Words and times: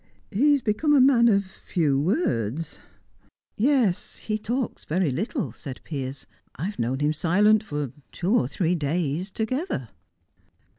He 0.31 0.53
has 0.53 0.61
become 0.61 0.95
a 0.95 0.99
man 0.99 1.27
of 1.27 1.45
few 1.45 1.99
words." 2.01 2.79
"Yes, 3.55 4.17
he 4.17 4.39
talks 4.39 4.83
very 4.83 5.11
little," 5.11 5.51
said 5.51 5.79
Piers. 5.83 6.25
"I've 6.55 6.79
known 6.79 7.01
him 7.01 7.13
silent 7.13 7.61
for 7.63 7.91
two 8.11 8.35
or 8.35 8.47
three 8.47 8.73
days 8.73 9.29
together." 9.29 9.89